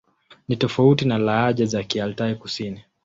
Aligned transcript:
Ni 0.47 0.55
tofauti 0.57 1.05
na 1.05 1.17
lahaja 1.17 1.65
za 1.65 1.83
Kialtai-Kusini. 1.83 2.83